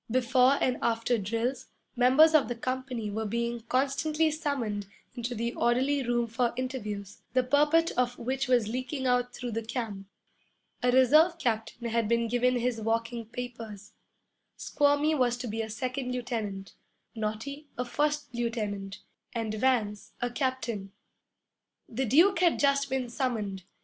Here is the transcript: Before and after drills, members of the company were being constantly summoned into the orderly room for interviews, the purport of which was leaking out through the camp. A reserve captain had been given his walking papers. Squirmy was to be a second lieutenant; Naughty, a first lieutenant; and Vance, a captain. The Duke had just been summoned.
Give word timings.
Before 0.09 0.57
and 0.59 0.79
after 0.81 1.19
drills, 1.19 1.67
members 1.95 2.33
of 2.33 2.47
the 2.47 2.55
company 2.55 3.11
were 3.11 3.27
being 3.27 3.59
constantly 3.69 4.31
summoned 4.31 4.87
into 5.13 5.35
the 5.35 5.53
orderly 5.53 6.01
room 6.01 6.25
for 6.25 6.53
interviews, 6.57 7.21
the 7.33 7.43
purport 7.43 7.91
of 7.91 8.17
which 8.17 8.47
was 8.47 8.67
leaking 8.67 9.05
out 9.05 9.31
through 9.31 9.51
the 9.51 9.61
camp. 9.61 10.07
A 10.81 10.89
reserve 10.91 11.37
captain 11.37 11.89
had 11.89 12.07
been 12.09 12.27
given 12.27 12.55
his 12.55 12.81
walking 12.81 13.27
papers. 13.27 13.91
Squirmy 14.57 15.13
was 15.13 15.37
to 15.37 15.45
be 15.47 15.61
a 15.61 15.69
second 15.69 16.11
lieutenant; 16.11 16.73
Naughty, 17.13 17.67
a 17.77 17.85
first 17.85 18.33
lieutenant; 18.33 19.03
and 19.35 19.53
Vance, 19.53 20.13
a 20.19 20.31
captain. 20.31 20.91
The 21.87 22.05
Duke 22.05 22.39
had 22.39 22.57
just 22.57 22.89
been 22.89 23.07
summoned. 23.07 23.65